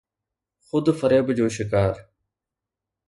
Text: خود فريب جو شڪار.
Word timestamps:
خود 0.67 0.85
فريب 0.99 1.27
جو 1.37 1.47
شڪار. 1.57 1.93